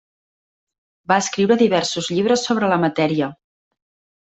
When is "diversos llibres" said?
1.61-2.47